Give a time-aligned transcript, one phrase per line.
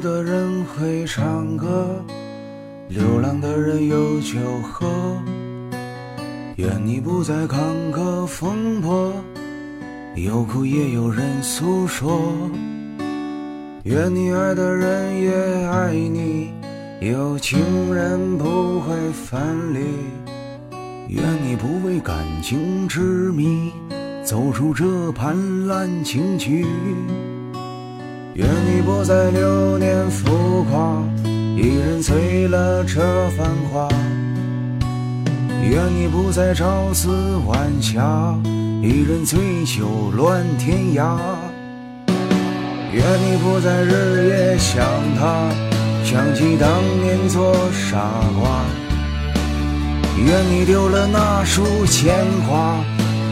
[0.00, 2.04] 的人会唱歌，
[2.88, 4.86] 流浪的人有酒喝。
[6.56, 7.60] 愿你不再坎
[7.92, 9.12] 坷风波，
[10.14, 12.32] 有苦也有人诉说。
[13.84, 16.50] 愿你爱的人也爱你，
[17.00, 19.80] 有情人不会分离。
[21.08, 23.00] 愿你不为感情痴
[23.32, 23.72] 迷，
[24.24, 26.64] 走出这盘烂情局。
[28.34, 33.88] 愿你不再流年浮夸，一人醉了这繁华。
[35.62, 38.34] 愿你不再朝思晚霞，
[38.82, 41.16] 一人醉酒乱天涯。
[42.90, 44.84] 愿你不再日夜想
[45.16, 45.48] 他，
[46.02, 48.64] 想起当年做傻瓜。
[50.18, 52.12] 愿你丢了那束鲜
[52.48, 52.82] 花，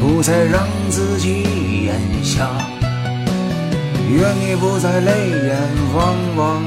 [0.00, 1.94] 不再让自己眼
[2.24, 2.50] 瞎。
[4.10, 5.56] 愿你不再泪眼
[5.94, 6.62] 汪汪，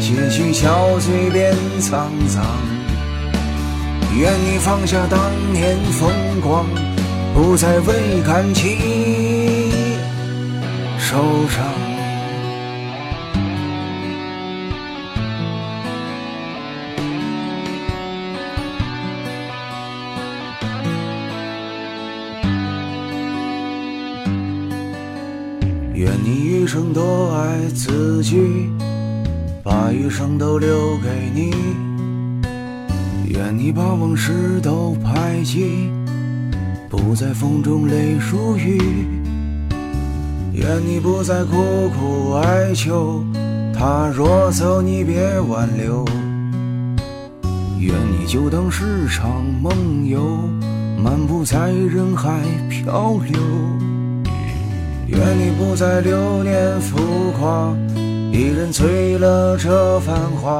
[0.00, 2.44] 些许憔悴变沧桑。
[4.16, 6.66] 愿你放下当年风光，
[7.34, 8.78] 不再为感情
[10.98, 11.97] 受伤。
[25.98, 28.70] 愿你一生多爱自己，
[29.64, 31.50] 把余生都留给你。
[33.26, 35.90] 愿你把往事都排挤，
[36.88, 38.78] 不在风中泪如雨。
[40.52, 41.56] 愿你不再苦
[41.88, 43.24] 苦哀求，
[43.76, 46.04] 他若走你别挽留。
[47.80, 50.38] 愿你就当是场梦游，
[51.02, 52.40] 漫步在人海
[52.70, 53.87] 漂流。
[55.38, 57.72] 愿你不再留恋浮夸，
[58.32, 60.58] 一人醉了这繁华。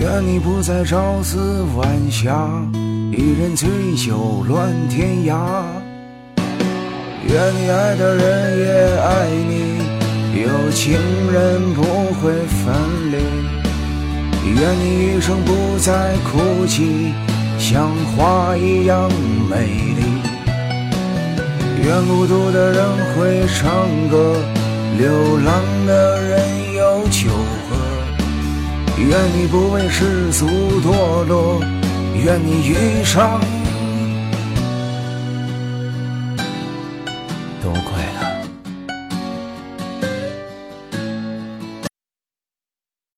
[0.00, 2.48] 愿你不再朝思晚霞，
[3.12, 5.36] 一人醉酒乱天涯。
[7.28, 10.98] 愿你爱的人也爱你，有情
[11.30, 11.82] 人不
[12.14, 12.74] 会分
[13.12, 13.18] 离。
[14.58, 17.12] 愿你余生不再哭泣，
[17.58, 19.10] 像花一样
[19.50, 20.25] 美丽。
[21.86, 24.34] 愿孤独的人会唱歌
[24.98, 27.30] 流浪的人有酒
[27.70, 27.76] 喝。
[28.98, 30.46] 愿你不被世俗
[30.80, 31.60] 堕落
[32.14, 33.22] 愿你余生
[37.62, 38.05] 都快